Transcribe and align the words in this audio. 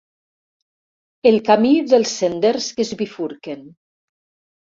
El 1.31 1.37
camí 1.49 1.73
dels 1.91 2.15
senders 2.21 2.71
que 2.79 2.85
es 2.87 2.93
bifurquen. 3.03 3.61